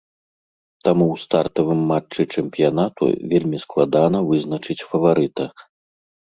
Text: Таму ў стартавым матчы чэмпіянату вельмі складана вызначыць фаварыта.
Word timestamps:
Таму 0.85 1.05
ў 1.13 1.21
стартавым 1.23 1.83
матчы 1.91 2.21
чэмпіянату 2.37 3.03
вельмі 3.35 3.57
складана 3.65 4.23
вызначыць 4.31 4.79
фаварыта. 4.95 5.43